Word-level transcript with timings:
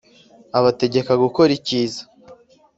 abategeka 0.57 1.11
gukora 1.23 1.51
ikiza. 1.59 2.01